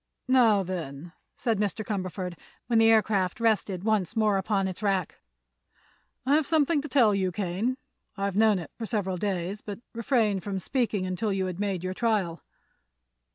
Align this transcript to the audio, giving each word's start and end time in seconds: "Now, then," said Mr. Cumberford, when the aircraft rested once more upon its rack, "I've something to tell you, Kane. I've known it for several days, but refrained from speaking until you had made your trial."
"Now, 0.27 0.63
then," 0.63 1.13
said 1.35 1.59
Mr. 1.59 1.85
Cumberford, 1.85 2.33
when 2.65 2.79
the 2.79 2.89
aircraft 2.89 3.39
rested 3.39 3.83
once 3.83 4.15
more 4.15 4.37
upon 4.39 4.67
its 4.67 4.81
rack, 4.81 5.19
"I've 6.25 6.47
something 6.47 6.81
to 6.81 6.87
tell 6.89 7.13
you, 7.13 7.31
Kane. 7.31 7.77
I've 8.17 8.35
known 8.35 8.57
it 8.57 8.71
for 8.79 8.87
several 8.87 9.17
days, 9.17 9.61
but 9.61 9.77
refrained 9.93 10.43
from 10.43 10.57
speaking 10.57 11.05
until 11.05 11.31
you 11.31 11.45
had 11.45 11.59
made 11.59 11.83
your 11.83 11.93
trial." 11.93 12.41